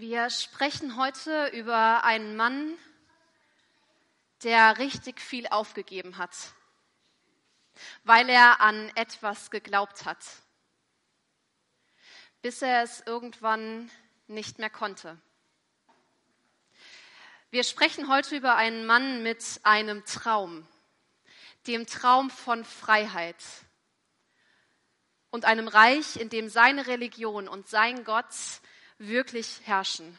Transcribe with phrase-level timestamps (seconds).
[0.00, 2.78] Wir sprechen heute über einen Mann,
[4.44, 6.30] der richtig viel aufgegeben hat,
[8.04, 10.24] weil er an etwas geglaubt hat,
[12.42, 13.90] bis er es irgendwann
[14.28, 15.20] nicht mehr konnte.
[17.50, 20.64] Wir sprechen heute über einen Mann mit einem Traum,
[21.66, 23.42] dem Traum von Freiheit
[25.32, 28.32] und einem Reich, in dem seine Religion und sein Gott
[28.98, 30.18] wirklich herrschen.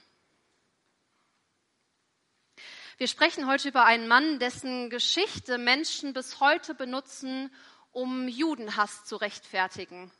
[2.97, 7.53] Wir sprechen heute über einen Mann, dessen Geschichte Menschen bis heute benutzen,
[7.91, 10.11] um Judenhass zu rechtfertigen.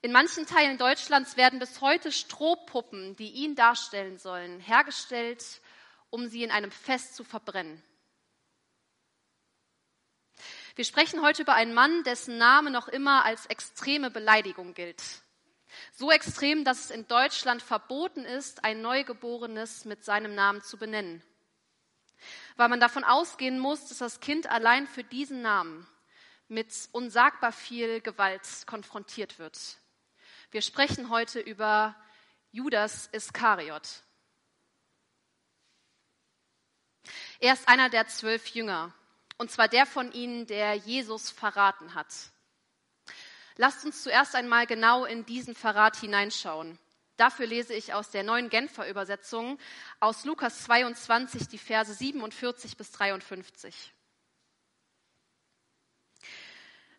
[0.00, 5.62] In manchen Teilen Deutschlands werden bis heute Strohpuppen, die ihn darstellen sollen, hergestellt,
[6.10, 7.82] um sie in einem Fest zu verbrennen.
[10.76, 15.02] Wir sprechen heute über einen Mann, dessen Name noch immer als extreme Beleidigung gilt.
[15.92, 21.22] So extrem, dass es in Deutschland verboten ist, ein Neugeborenes mit seinem Namen zu benennen.
[22.56, 25.86] Weil man davon ausgehen muss, dass das Kind allein für diesen Namen
[26.48, 29.78] mit unsagbar viel Gewalt konfrontiert wird.
[30.50, 31.94] Wir sprechen heute über
[32.50, 34.02] Judas Iskariot.
[37.40, 38.92] Er ist einer der zwölf Jünger,
[39.36, 42.12] und zwar der von ihnen, der Jesus verraten hat.
[43.60, 46.78] Lasst uns zuerst einmal genau in diesen Verrat hineinschauen.
[47.16, 49.58] Dafür lese ich aus der neuen Genfer Übersetzung
[49.98, 53.92] aus Lukas 22 die Verse 47 bis 53.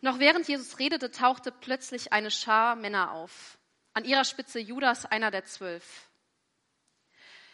[0.02, 3.57] Noch während Jesus redete, tauchte plötzlich eine Schar Männer auf.
[3.93, 6.09] An ihrer Spitze Judas, einer der zwölf.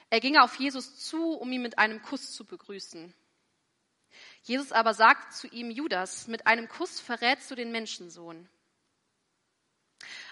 [0.09, 3.13] Er ging auf Jesus zu, um ihn mit einem Kuss zu begrüßen.
[4.41, 8.49] Jesus aber sagte zu ihm, Judas, mit einem Kuss verrätst du den Menschensohn.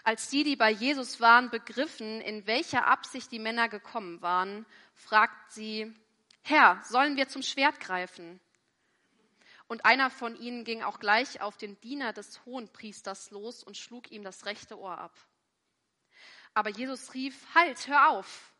[0.03, 5.51] Als die, die bei Jesus waren, begriffen, in welcher Absicht die Männer gekommen waren, fragt
[5.51, 5.93] sie,
[6.41, 8.39] Herr, sollen wir zum Schwert greifen?
[9.67, 14.11] Und einer von ihnen ging auch gleich auf den Diener des Hohenpriesters los und schlug
[14.11, 15.17] ihm das rechte Ohr ab.
[16.53, 18.53] Aber Jesus rief, Halt, hör auf!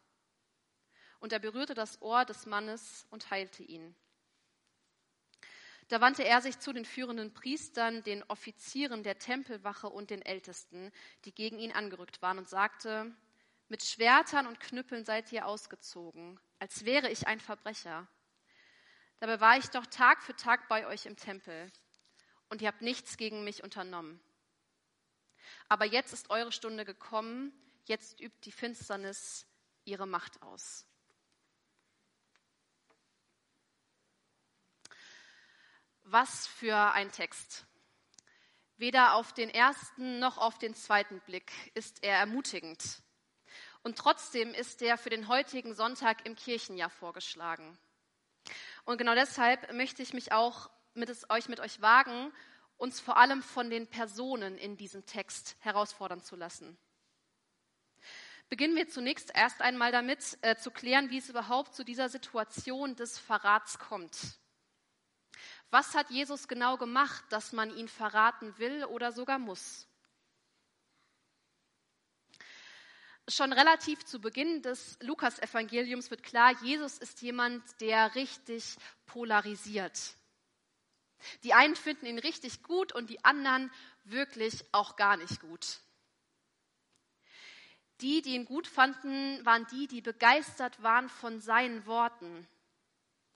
[1.20, 3.96] Und er berührte das Ohr des Mannes und heilte ihn.
[5.94, 10.92] Da wandte er sich zu den führenden Priestern, den Offizieren der Tempelwache und den Ältesten,
[11.24, 13.16] die gegen ihn angerückt waren, und sagte,
[13.68, 18.08] mit Schwertern und Knüppeln seid ihr ausgezogen, als wäre ich ein Verbrecher.
[19.20, 21.72] Dabei war ich doch Tag für Tag bei euch im Tempel,
[22.50, 24.20] und ihr habt nichts gegen mich unternommen.
[25.70, 27.54] Aber jetzt ist eure Stunde gekommen,
[27.86, 29.46] jetzt übt die Finsternis
[29.86, 30.88] ihre Macht aus.
[36.04, 37.66] Was für ein Text.
[38.78, 43.02] Weder auf den ersten noch auf den zweiten Blick ist er ermutigend.
[43.84, 47.78] Und trotzdem ist er für den heutigen Sonntag im Kirchenjahr vorgeschlagen.
[48.86, 52.34] Und genau deshalb möchte ich mich auch mit es, euch mit euch wagen,
[52.78, 56.78] uns vor allem von den Personen in diesem Text herausfordern zu lassen.
[58.50, 62.96] Beginnen wir zunächst erst einmal damit äh, zu klären, wie es überhaupt zu dieser Situation
[62.96, 64.38] des Verrats kommt.
[65.74, 69.88] Was hat Jesus genau gemacht, dass man ihn verraten will oder sogar muss?
[73.28, 80.00] Schon relativ zu Beginn des Lukas-Evangeliums wird klar, Jesus ist jemand, der richtig polarisiert.
[81.42, 83.72] Die einen finden ihn richtig gut und die anderen
[84.04, 85.80] wirklich auch gar nicht gut.
[88.02, 92.48] Die, die ihn gut fanden, waren die, die begeistert waren von seinen Worten.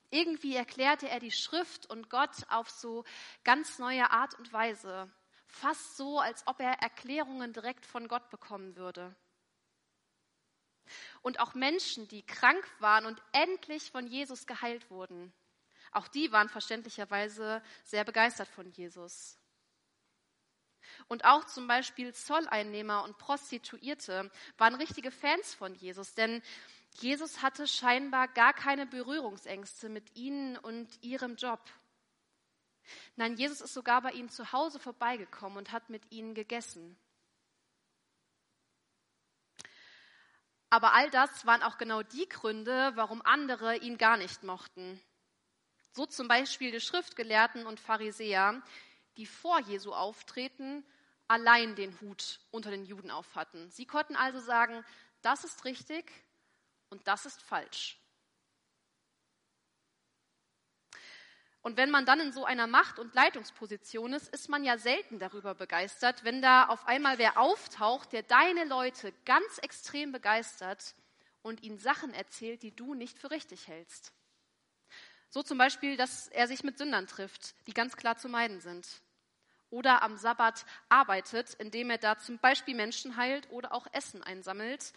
[0.09, 3.03] Irgendwie erklärte er die Schrift und Gott auf so
[3.43, 5.11] ganz neue Art und Weise.
[5.47, 9.15] Fast so, als ob er Erklärungen direkt von Gott bekommen würde.
[11.21, 15.33] Und auch Menschen, die krank waren und endlich von Jesus geheilt wurden,
[15.91, 19.37] auch die waren verständlicherweise sehr begeistert von Jesus.
[21.07, 26.41] Und auch zum Beispiel Zolleinnehmer und Prostituierte waren richtige Fans von Jesus, denn
[26.99, 31.61] Jesus hatte scheinbar gar keine Berührungsängste mit ihnen und ihrem Job.
[33.15, 36.97] Nein, Jesus ist sogar bei ihnen zu Hause vorbeigekommen und hat mit ihnen gegessen.
[40.69, 44.99] Aber all das waren auch genau die Gründe, warum andere ihn gar nicht mochten.
[45.93, 48.61] So zum Beispiel die Schriftgelehrten und Pharisäer,
[49.17, 50.85] die vor Jesu auftreten,
[51.27, 53.69] allein den Hut unter den Juden aufhatten.
[53.71, 54.83] Sie konnten also sagen,
[55.21, 56.11] das ist richtig
[56.89, 57.99] und das ist falsch.
[61.61, 65.19] Und wenn man dann in so einer Macht- und Leitungsposition ist, ist man ja selten
[65.19, 70.95] darüber begeistert, wenn da auf einmal wer auftaucht, der deine Leute ganz extrem begeistert
[71.41, 74.13] und ihnen Sachen erzählt, die du nicht für richtig hältst.
[75.29, 78.87] So zum Beispiel, dass er sich mit Sündern trifft, die ganz klar zu meiden sind.
[79.69, 84.93] Oder am Sabbat arbeitet, indem er da zum Beispiel Menschen heilt oder auch Essen einsammelt.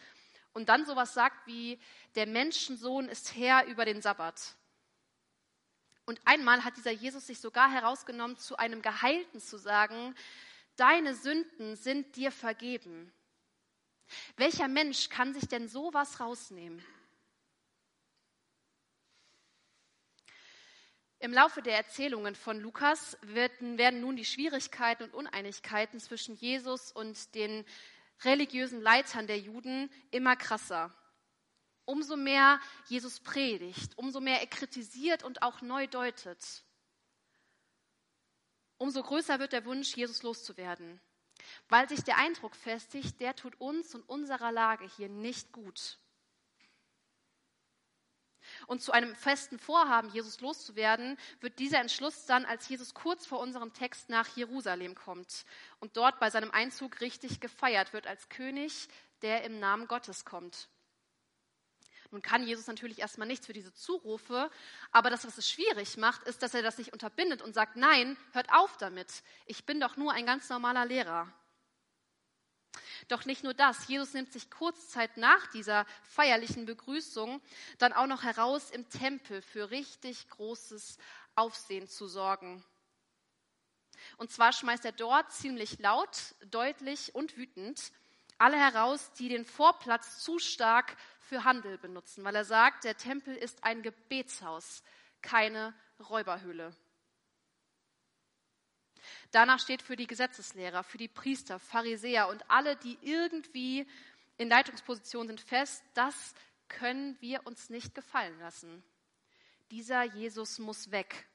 [0.52, 1.79] Und dann sowas sagt wie,
[2.14, 4.56] der Menschensohn ist Herr über den Sabbat.
[6.06, 10.14] Und einmal hat dieser Jesus sich sogar herausgenommen, zu einem Geheilten zu sagen,
[10.76, 13.12] deine Sünden sind dir vergeben.
[14.37, 16.85] Welcher Mensch kann sich denn sowas rausnehmen?
[21.20, 26.91] Im Laufe der Erzählungen von Lukas werden, werden, nun die Schwierigkeiten und Uneinigkeiten zwischen Jesus
[26.93, 27.67] und den
[28.22, 30.94] religiösen Leitern der Juden immer krasser.
[31.84, 36.62] Umso mehr Jesus predigt, umso mehr er kritisiert und auch neu deutet,
[38.78, 41.00] umso größer wird der Wunsch, Jesus loszuwerden,
[41.69, 45.99] weil sich der Eindruck festigt, der tut uns und unserer Lage hier nicht gut.
[48.66, 53.40] Und zu einem festen Vorhaben, Jesus loszuwerden, wird dieser Entschluss dann, als Jesus kurz vor
[53.40, 55.44] unserem Text nach Jerusalem kommt
[55.80, 58.88] und dort bei seinem Einzug richtig gefeiert wird als König,
[59.22, 60.68] der im Namen Gottes kommt.
[62.10, 64.50] Nun kann Jesus natürlich erstmal nichts für diese Zurufe,
[64.90, 68.16] aber das, was es schwierig macht, ist, dass er das nicht unterbindet und sagt, nein,
[68.32, 69.22] hört auf damit.
[69.46, 71.32] Ich bin doch nur ein ganz normaler Lehrer.
[73.08, 77.40] Doch nicht nur das, Jesus nimmt sich kurz Zeit nach dieser feierlichen Begrüßung
[77.78, 80.99] dann auch noch heraus, im Tempel für richtig großes
[81.34, 82.64] Aufsehen zu sorgen.
[84.17, 87.93] Und zwar schmeißt er dort ziemlich laut, deutlich und wütend
[88.38, 93.37] alle heraus, die den Vorplatz zu stark für Handel benutzen, weil er sagt, der Tempel
[93.37, 94.82] ist ein Gebetshaus,
[95.20, 95.75] keine
[96.08, 96.75] Räuberhöhle.
[99.30, 103.86] Danach steht für die Gesetzeslehrer, für die Priester, Pharisäer und alle, die irgendwie
[104.36, 106.34] in Leitungspositionen sind, fest, das
[106.68, 108.82] können wir uns nicht gefallen lassen.
[109.70, 111.28] Dieser Jesus muss weg.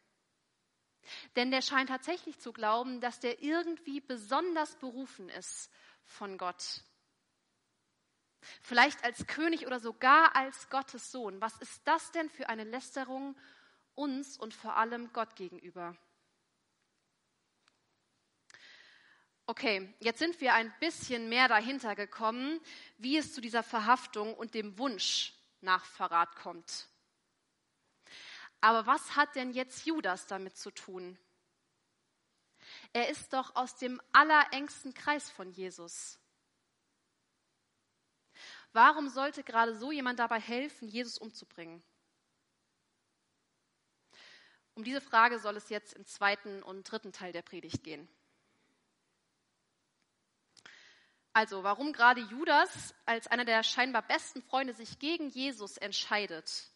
[1.35, 5.69] Denn der scheint tatsächlich zu glauben, dass der irgendwie besonders berufen ist
[6.03, 6.83] von Gott.
[8.61, 11.41] Vielleicht als König oder sogar als Gottes Sohn.
[11.41, 13.35] Was ist das denn für eine Lästerung
[13.95, 15.95] uns und vor allem Gott gegenüber?
[19.47, 22.59] Okay, jetzt sind wir ein bisschen mehr dahinter gekommen,
[22.97, 26.87] wie es zu dieser Verhaftung und dem Wunsch nach Verrat kommt.
[28.59, 31.19] Aber was hat denn jetzt Judas damit zu tun?
[32.93, 36.17] Er ist doch aus dem allerengsten Kreis von Jesus.
[38.73, 41.83] Warum sollte gerade so jemand dabei helfen, Jesus umzubringen?
[44.73, 48.09] Um diese Frage soll es jetzt im zweiten und dritten Teil der Predigt gehen.
[51.35, 56.69] Also, warum gerade Judas als einer der scheinbar besten Freunde sich gegen Jesus entscheidet,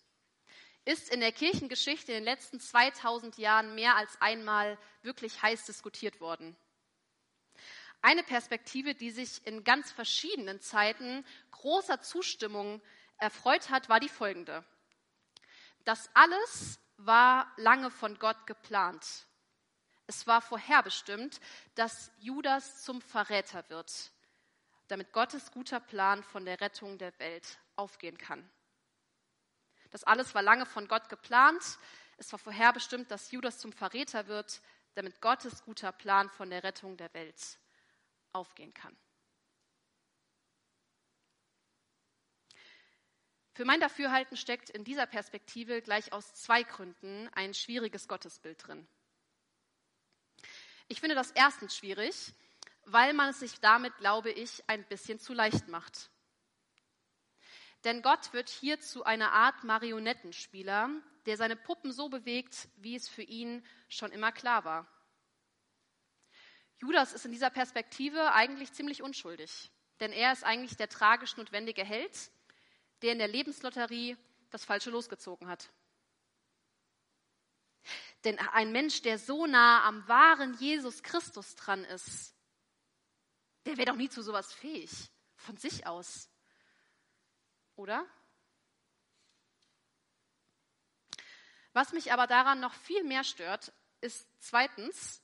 [0.83, 6.19] ist in der Kirchengeschichte in den letzten 2000 Jahren mehr als einmal wirklich heiß diskutiert
[6.19, 6.57] worden.
[8.01, 12.81] Eine Perspektive, die sich in ganz verschiedenen Zeiten großer Zustimmung
[13.17, 14.65] erfreut hat, war die folgende.
[15.85, 19.25] Das alles war lange von Gott geplant.
[20.05, 21.39] Es war vorherbestimmt,
[21.75, 24.11] dass Judas zum Verräter wird
[24.89, 28.49] damit Gottes guter Plan von der Rettung der Welt aufgehen kann.
[29.91, 31.63] Das alles war lange von Gott geplant.
[32.17, 34.61] Es war vorherbestimmt, dass Judas zum Verräter wird,
[34.95, 37.59] damit Gottes guter Plan von der Rettung der Welt
[38.33, 38.95] aufgehen kann.
[43.53, 48.87] Für mein Dafürhalten steckt in dieser Perspektive gleich aus zwei Gründen ein schwieriges Gottesbild drin.
[50.87, 52.33] Ich finde das erstens schwierig,
[52.91, 56.09] weil man es sich damit, glaube ich, ein bisschen zu leicht macht.
[57.83, 60.89] Denn Gott wird hier zu einer Art Marionettenspieler,
[61.25, 64.87] der seine Puppen so bewegt, wie es für ihn schon immer klar war.
[66.79, 71.83] Judas ist in dieser Perspektive eigentlich ziemlich unschuldig, denn er ist eigentlich der tragisch notwendige
[71.83, 72.31] Held,
[73.01, 74.17] der in der Lebenslotterie
[74.49, 75.69] das Falsche losgezogen hat.
[78.23, 82.33] Denn ein Mensch, der so nah am wahren Jesus Christus dran ist,
[83.69, 84.89] der wäre doch nie zu sowas fähig,
[85.35, 86.27] von sich aus.
[87.75, 88.05] Oder?
[91.73, 93.71] Was mich aber daran noch viel mehr stört,
[94.01, 95.21] ist zweitens,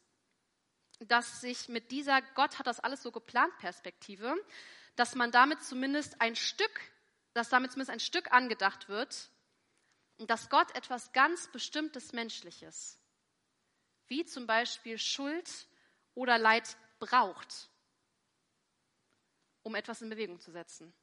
[0.99, 4.35] dass sich mit dieser Gott hat das alles so geplant Perspektive,
[4.95, 6.81] dass man damit zumindest ein Stück,
[7.33, 9.31] dass damit zumindest ein Stück angedacht wird,
[10.19, 12.99] dass Gott etwas ganz Bestimmtes Menschliches,
[14.07, 15.67] wie zum Beispiel Schuld
[16.13, 17.69] oder Leid braucht,
[19.65, 20.93] um etwas in Bewegung zu setzen.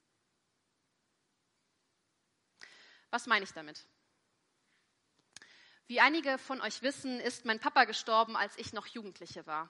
[3.10, 3.84] Was meine ich damit?
[5.88, 9.68] Wie einige von euch wissen, ist mein Papa gestorben, als ich noch Jugendliche war.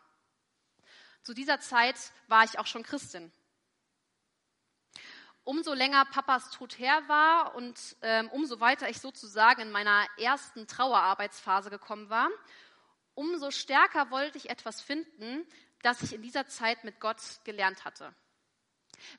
[1.22, 1.96] Zu dieser Zeit
[2.28, 3.32] war ich auch schon Christin.
[5.42, 10.68] Umso länger Papas Tod her war und ähm, umso weiter ich sozusagen in meiner ersten
[10.68, 12.28] Trauerarbeitsphase gekommen war,
[13.14, 15.46] umso stärker wollte ich etwas finden,
[15.80, 18.14] das ich in dieser Zeit mit Gott gelernt hatte.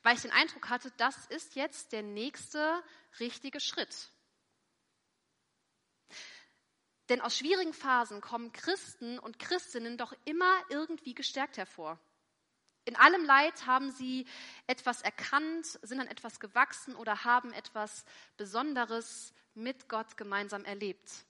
[0.01, 2.83] Weil ich den Eindruck hatte, das ist jetzt der nächste
[3.19, 4.09] richtige Schritt.
[7.09, 11.99] Denn aus schwierigen Phasen kommen Christen und Christinnen doch immer irgendwie gestärkt hervor.
[12.85, 14.27] In allem Leid haben sie
[14.67, 21.25] etwas erkannt, sind an etwas gewachsen oder haben etwas Besonderes mit Gott gemeinsam erlebt.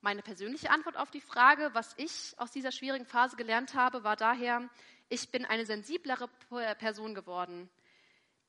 [0.00, 4.14] Meine persönliche Antwort auf die Frage, was ich aus dieser schwierigen Phase gelernt habe, war
[4.14, 4.68] daher,
[5.08, 6.28] ich bin eine sensiblere
[6.78, 7.70] Person geworden,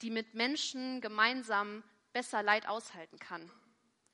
[0.01, 3.49] die mit Menschen gemeinsam besser Leid aushalten kann.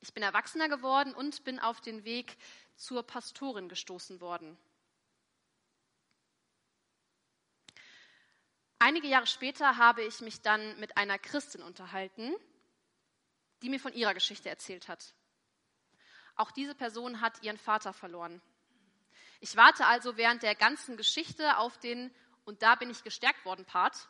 [0.01, 2.37] Ich bin erwachsener geworden und bin auf den Weg
[2.75, 4.57] zur Pastorin gestoßen worden.
[8.77, 12.35] Einige Jahre später habe ich mich dann mit einer Christin unterhalten,
[13.61, 15.15] die mir von ihrer Geschichte erzählt hat.
[16.35, 18.41] Auch diese Person hat ihren Vater verloren.
[19.39, 22.13] Ich warte also während der ganzen Geschichte auf den
[22.45, 24.07] und da bin ich gestärkt worden Part.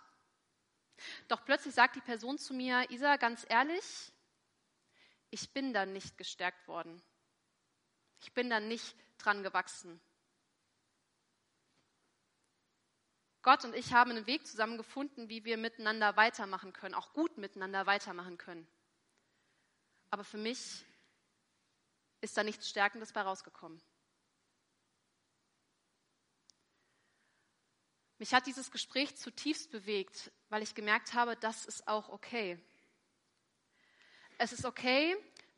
[1.27, 4.13] Doch plötzlich sagt die Person zu mir, Isa, ganz ehrlich,
[5.29, 7.01] ich bin dann nicht gestärkt worden.
[8.21, 9.99] Ich bin dann nicht dran gewachsen.
[13.41, 17.37] Gott und ich haben einen Weg zusammen gefunden, wie wir miteinander weitermachen können, auch gut
[17.37, 18.67] miteinander weitermachen können.
[20.09, 20.83] Aber für mich
[22.21, 23.79] ist da nichts Stärkendes bei rausgekommen.
[28.17, 32.57] Mich hat dieses Gespräch zutiefst bewegt, weil ich gemerkt habe, das ist auch okay.
[34.37, 35.15] Es ist okay,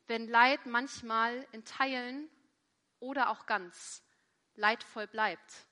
[0.08, 2.30] wenn Leid manchmal in Teilen
[3.00, 4.04] oder auch ganz
[4.56, 5.68] leidvoll bleibt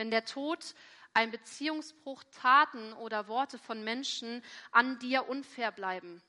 [0.00, 0.74] wenn der Tod,
[1.12, 6.22] ein Beziehungsbruch, Taten oder Worte von Menschen an dir unfair bleiben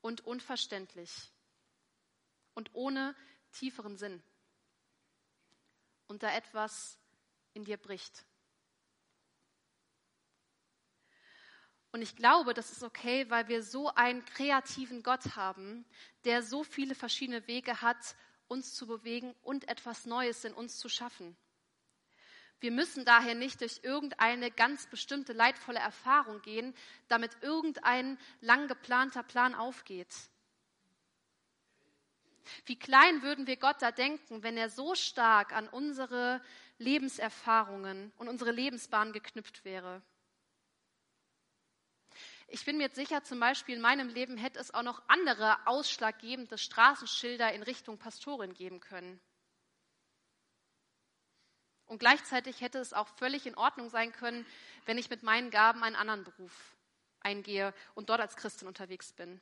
[0.00, 1.30] und unverständlich
[2.54, 3.14] und ohne
[3.52, 4.22] tieferen Sinn
[6.06, 6.98] und da etwas
[7.54, 8.24] in dir bricht.
[11.92, 15.84] Und ich glaube, das ist okay, weil wir so einen kreativen Gott haben,
[16.24, 18.16] der so viele verschiedene Wege hat,
[18.48, 21.36] uns zu bewegen und etwas Neues in uns zu schaffen.
[22.60, 26.74] Wir müssen daher nicht durch irgendeine ganz bestimmte leidvolle Erfahrung gehen,
[27.08, 30.14] damit irgendein lang geplanter Plan aufgeht.
[32.64, 36.40] Wie klein würden wir Gott da denken, wenn er so stark an unsere
[36.82, 40.02] Lebenserfahrungen und unsere Lebensbahn geknüpft wäre.
[42.48, 45.66] Ich bin mir jetzt sicher, zum Beispiel in meinem Leben hätte es auch noch andere
[45.66, 49.18] ausschlaggebende Straßenschilder in Richtung Pastorin geben können.
[51.86, 54.46] Und gleichzeitig hätte es auch völlig in Ordnung sein können,
[54.84, 56.76] wenn ich mit meinen Gaben einen anderen Beruf
[57.20, 59.40] eingehe und dort als Christin unterwegs bin.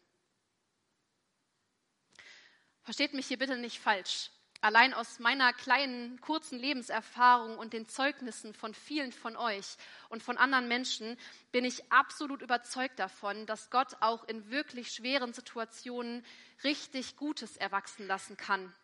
[2.82, 4.30] Versteht mich hier bitte nicht falsch.
[4.62, 9.76] Allein aus meiner kleinen, kurzen Lebenserfahrung und den Zeugnissen von vielen von euch
[10.10, 11.16] und von anderen Menschen
[11.50, 16.26] bin ich absolut überzeugt davon, dass Gott auch in wirklich schweren Situationen
[16.62, 18.74] richtig Gutes erwachsen lassen kann.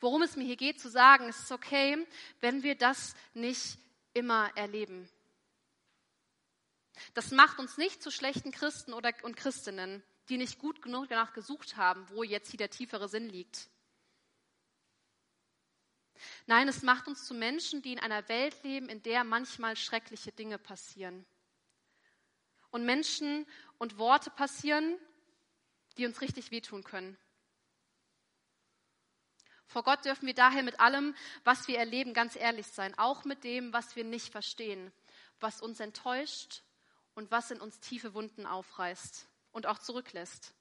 [0.00, 2.06] Worum es mir hier geht, zu sagen, es ist okay,
[2.40, 3.78] wenn wir das nicht
[4.12, 5.08] immer erleben.
[7.14, 11.32] Das macht uns nicht zu schlechten Christen oder, und Christinnen, die nicht gut genug danach
[11.32, 13.68] gesucht haben, wo jetzt hier der tiefere Sinn liegt.
[16.46, 20.32] Nein, es macht uns zu Menschen, die in einer Welt leben, in der manchmal schreckliche
[20.32, 21.26] Dinge passieren.
[22.70, 23.46] Und Menschen
[23.78, 24.98] und Worte passieren,
[25.96, 27.16] die uns richtig wehtun können.
[29.66, 33.44] Vor Gott dürfen wir daher mit allem, was wir erleben, ganz ehrlich sein, auch mit
[33.44, 34.92] dem, was wir nicht verstehen,
[35.40, 36.62] was uns enttäuscht
[37.14, 40.54] und was in uns tiefe Wunden aufreißt und auch zurücklässt.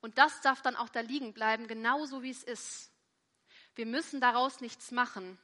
[0.00, 2.91] Und das darf dann auch da liegen bleiben, genauso wie es ist.
[3.74, 5.38] Wir müssen daraus nichts machen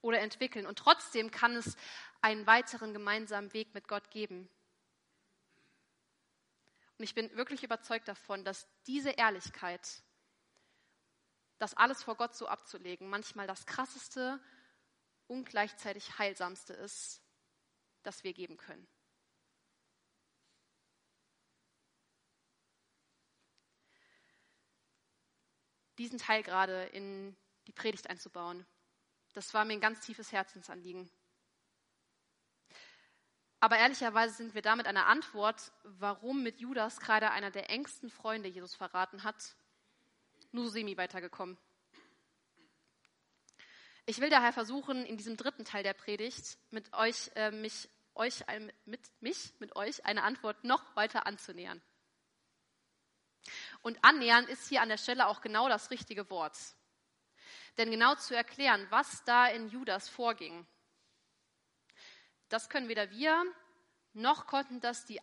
[0.00, 0.66] oder entwickeln.
[0.66, 1.76] Und trotzdem kann es
[2.20, 4.48] einen weiteren gemeinsamen Weg mit Gott geben.
[6.98, 10.02] Und ich bin wirklich überzeugt davon, dass diese Ehrlichkeit
[11.58, 14.40] das alles vor Gott so abzulegen, manchmal das Krasseste
[15.28, 17.22] und gleichzeitig Heilsamste ist,
[18.02, 18.86] das wir geben können.
[25.98, 28.66] diesen Teil gerade in die Predigt einzubauen.
[29.34, 31.10] Das war mir ein ganz tiefes Herzensanliegen.
[33.60, 38.48] Aber ehrlicherweise sind wir damit eine Antwort, warum mit Judas gerade einer der engsten Freunde
[38.48, 39.54] Jesus verraten hat,
[40.50, 41.56] nur semi weitergekommen.
[44.04, 48.44] Ich will daher versuchen, in diesem dritten Teil der Predigt mit euch, äh, mich, euch,
[48.84, 51.80] mit, mich, mit euch eine Antwort noch weiter anzunähern.
[53.82, 56.56] Und annähern ist hier an der Stelle auch genau das richtige Wort.
[57.78, 60.66] Denn genau zu erklären, was da in Judas vorging,
[62.48, 63.44] das können weder wir,
[64.12, 65.20] noch konnten das die,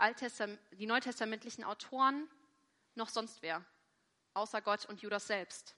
[0.71, 2.27] die neutestamentlichen Autoren,
[2.95, 3.63] noch sonst wer,
[4.33, 5.75] außer Gott und Judas selbst.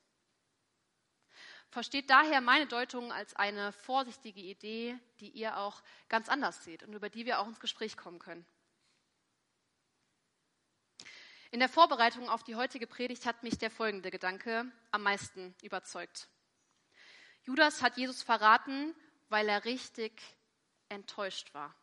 [1.69, 6.93] Versteht daher meine Deutung als eine vorsichtige Idee, die ihr auch ganz anders seht und
[6.93, 8.45] über die wir auch ins Gespräch kommen können.
[11.49, 16.29] In der Vorbereitung auf die heutige Predigt hat mich der folgende Gedanke am meisten überzeugt.
[17.43, 18.95] Judas hat Jesus verraten,
[19.29, 20.11] weil er richtig
[20.89, 21.73] enttäuscht war.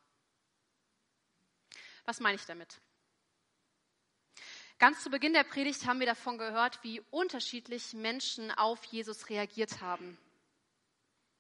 [2.04, 2.80] Was meine ich damit?
[4.78, 9.80] Ganz zu Beginn der Predigt haben wir davon gehört, wie unterschiedlich Menschen auf Jesus reagiert
[9.80, 10.16] haben.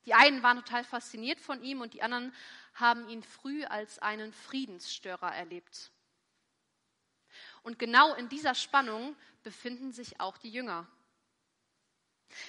[0.06, 2.34] Die einen waren total fasziniert von ihm und die anderen
[2.74, 5.92] haben ihn früh als einen Friedensstörer erlebt.
[7.62, 10.88] Und genau in dieser Spannung befinden sich auch die Jünger.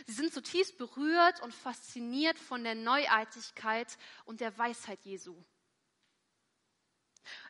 [0.05, 5.35] Sie sind zutiefst berührt und fasziniert von der Neuartigkeit und der Weisheit Jesu.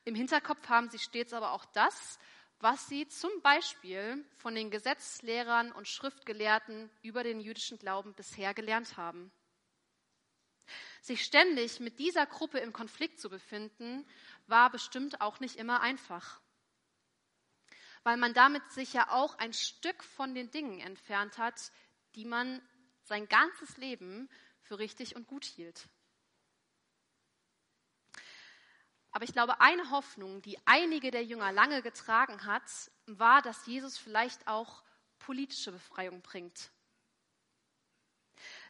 [0.05, 2.19] Im Hinterkopf haben sie stets aber auch das,
[2.59, 8.97] was sie zum Beispiel von den Gesetzlehrern und Schriftgelehrten über den jüdischen Glauben bisher gelernt
[8.97, 9.31] haben.
[11.01, 14.05] Sich ständig mit dieser Gruppe im Konflikt zu befinden,
[14.47, 16.41] war bestimmt auch nicht immer einfach
[18.03, 21.71] weil man damit sich ja auch ein Stück von den Dingen entfernt hat,
[22.15, 22.61] die man
[23.03, 24.29] sein ganzes Leben
[24.61, 25.89] für richtig und gut hielt.
[29.11, 32.63] Aber ich glaube, eine Hoffnung, die einige der Jünger lange getragen hat,
[33.07, 34.83] war, dass Jesus vielleicht auch
[35.17, 36.71] politische Befreiung bringt.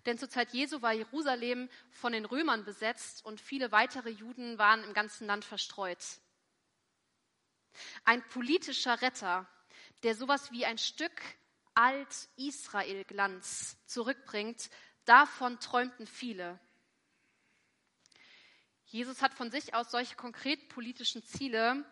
[0.05, 4.83] Denn zur Zeit Jesu war Jerusalem von den Römern besetzt und viele weitere Juden waren
[4.83, 6.03] im ganzen Land verstreut.
[8.05, 9.47] Ein politischer Retter,
[10.03, 11.21] der sowas wie ein Stück
[11.73, 14.69] Alt-Israel-Glanz zurückbringt,
[15.05, 16.59] davon träumten viele.
[18.85, 21.85] Jesus hat von sich aus solche konkret politischen Ziele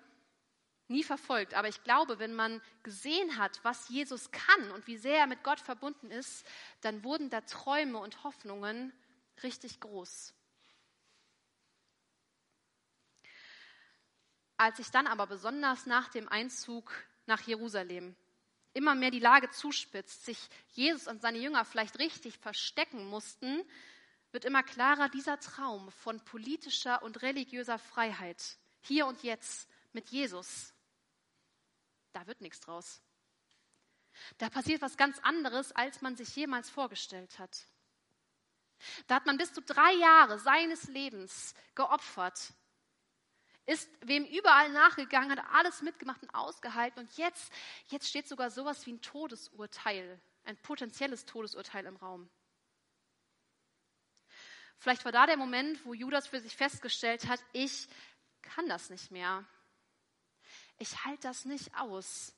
[0.87, 1.53] nie verfolgt.
[1.53, 5.43] Aber ich glaube, wenn man gesehen hat, was Jesus kann und wie sehr er mit
[5.43, 6.45] Gott verbunden ist,
[6.81, 8.93] dann wurden da Träume und Hoffnungen
[9.43, 10.33] richtig groß.
[14.57, 16.91] Als sich dann aber besonders nach dem Einzug
[17.27, 18.15] nach Jerusalem
[18.77, 20.37] immer mehr die Lage zuspitzt, sich
[20.73, 23.63] Jesus und seine Jünger vielleicht richtig verstecken mussten,
[24.31, 30.73] wird immer klarer dieser Traum von politischer und religiöser Freiheit, hier und jetzt mit Jesus,
[32.13, 33.01] da wird nichts draus.
[34.37, 37.65] Da passiert was ganz anderes, als man sich jemals vorgestellt hat.
[39.07, 42.53] Da hat man bis zu drei Jahre seines Lebens geopfert,
[43.67, 46.99] ist wem überall nachgegangen, hat alles mitgemacht und ausgehalten.
[47.01, 47.51] Und jetzt,
[47.87, 52.29] jetzt steht sogar sowas wie ein Todesurteil, ein potenzielles Todesurteil im Raum.
[54.79, 57.87] Vielleicht war da der Moment, wo Judas für sich festgestellt hat, ich
[58.41, 59.45] kann das nicht mehr.
[60.77, 62.33] Ich halte das nicht aus.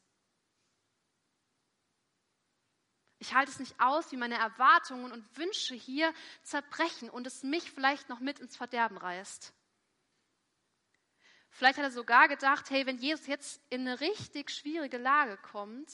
[3.20, 6.12] Ich halte es nicht aus, wie meine Erwartungen und Wünsche hier
[6.42, 9.54] zerbrechen und es mich vielleicht noch mit ins Verderben reißt.
[11.50, 15.92] Vielleicht hat er sogar gedacht, hey, wenn Jesus jetzt in eine richtig schwierige Lage kommt,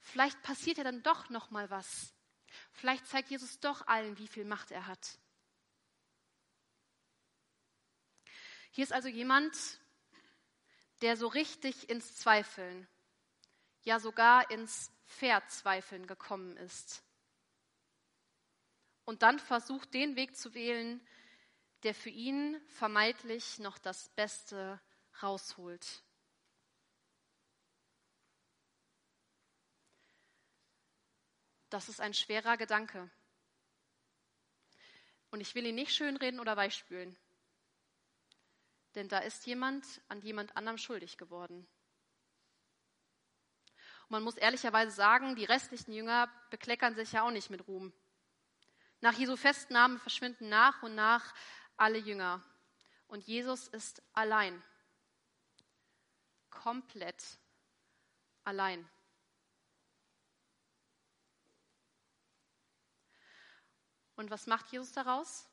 [0.00, 2.14] vielleicht passiert ja dann doch noch mal was.
[2.72, 5.18] Vielleicht zeigt Jesus doch allen, wie viel Macht er hat.
[8.70, 9.56] Hier ist also jemand,
[11.00, 12.88] der so richtig ins Zweifeln,
[13.82, 17.04] ja sogar ins Verzweifeln gekommen ist.
[19.04, 21.06] Und dann versucht, den Weg zu wählen,
[21.84, 24.80] der für ihn vermeintlich noch das Beste
[25.22, 26.02] rausholt.
[31.68, 33.10] Das ist ein schwerer Gedanke.
[35.30, 37.18] Und ich will ihn nicht schönreden oder weichspülen.
[38.94, 41.66] Denn da ist jemand an jemand anderem schuldig geworden.
[44.02, 47.92] Und man muss ehrlicherweise sagen, die restlichen Jünger bekleckern sich ja auch nicht mit Ruhm.
[49.00, 51.34] Nach Jesu Festnahme verschwinden nach und nach
[51.76, 52.42] alle Jünger.
[53.08, 54.62] Und Jesus ist allein.
[56.50, 57.22] Komplett
[58.44, 58.88] allein.
[64.16, 65.48] Und was macht Jesus daraus?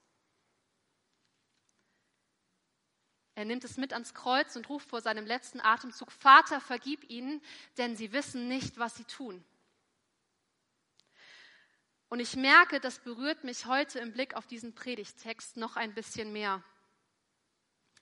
[3.33, 7.41] Er nimmt es mit ans Kreuz und ruft vor seinem letzten Atemzug, Vater, vergib ihnen,
[7.77, 9.43] denn sie wissen nicht, was sie tun.
[12.11, 16.33] Und ich merke, das berührt mich heute im Blick auf diesen Predigtext noch ein bisschen
[16.33, 16.61] mehr.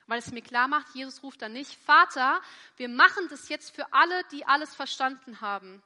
[0.07, 2.41] Weil es mir klar macht, Jesus ruft dann nicht, Vater,
[2.77, 5.83] wir machen das jetzt für alle, die alles verstanden haben.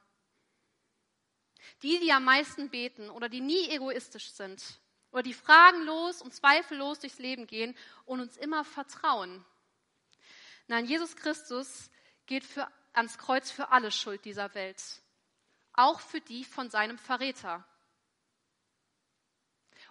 [1.82, 7.00] Die, die am meisten beten oder die nie egoistisch sind oder die fragenlos und zweifellos
[7.00, 9.44] durchs Leben gehen und uns immer vertrauen.
[10.66, 11.90] Nein, Jesus Christus
[12.24, 14.82] geht für, ans Kreuz für alle Schuld dieser Welt,
[15.74, 17.68] auch für die von seinem Verräter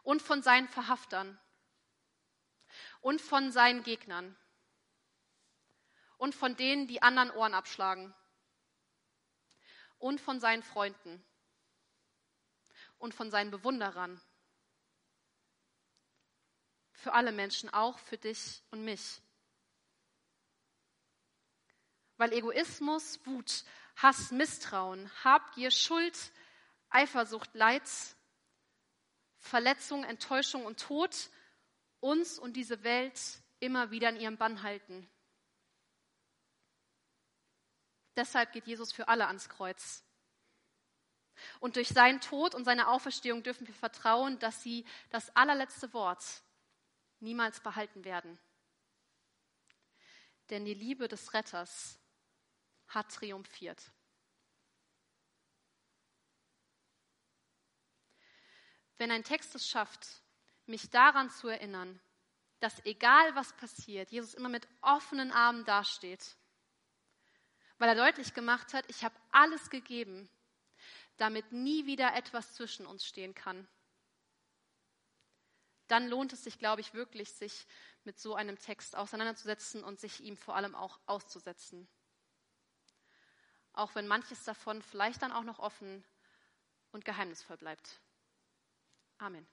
[0.03, 1.39] und von seinen Verhaftern
[3.01, 4.37] und von seinen Gegnern
[6.17, 8.13] und von denen, die anderen Ohren abschlagen
[9.97, 11.23] und von seinen Freunden
[12.97, 14.21] und von seinen Bewunderern.
[16.93, 19.21] Für alle Menschen, auch für dich und mich.
[22.17, 23.65] Weil Egoismus, Wut,
[23.97, 26.31] Hass, Misstrauen, Habgier, Schuld,
[26.89, 27.83] Eifersucht, Leid,
[29.43, 31.29] Verletzung, Enttäuschung und Tod
[31.99, 33.19] uns und diese Welt
[33.59, 35.07] immer wieder in ihrem Bann halten.
[38.15, 40.03] Deshalb geht Jesus für alle ans Kreuz.
[41.59, 46.23] Und durch seinen Tod und seine Auferstehung dürfen wir vertrauen, dass sie das allerletzte Wort
[47.19, 48.39] niemals behalten werden.
[50.51, 51.99] Denn die Liebe des Retters
[52.87, 53.91] hat triumphiert.
[59.03, 60.07] Wenn ein Text es schafft,
[60.65, 61.99] mich daran zu erinnern,
[62.61, 66.37] dass egal was passiert, Jesus immer mit offenen Armen dasteht,
[67.79, 70.29] weil er deutlich gemacht hat, ich habe alles gegeben,
[71.17, 73.67] damit nie wieder etwas zwischen uns stehen kann.
[75.89, 77.67] Dann lohnt es sich, glaube ich, wirklich, sich
[78.05, 81.89] mit so einem Text auseinanderzusetzen und sich ihm vor allem auch auszusetzen.
[83.73, 86.05] Auch wenn manches davon vielleicht dann auch noch offen
[86.93, 87.99] und geheimnisvoll bleibt.
[89.23, 89.52] Amen.